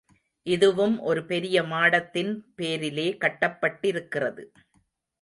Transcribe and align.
இதுவும் 0.47 0.95
ஒரு 0.99 1.25
பெரிய 1.25 1.63
மாடத்தின் 1.63 2.33
பேரிலே 2.55 3.07
கட்டப்பட்டிருக்கிறது. 3.21 4.45